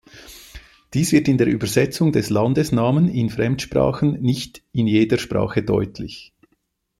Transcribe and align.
Dies 0.95 1.11
wird 1.11 1.27
in 1.27 1.37
der 1.37 1.45
Übersetzung 1.45 2.11
der 2.11 2.27
Landesnamen 2.27 3.07
in 3.07 3.29
Fremdsprachen 3.29 4.19
nicht 4.19 4.63
in 4.71 4.87
jeder 4.87 5.19
Sprache 5.19 5.61
deutlich. 5.61 6.33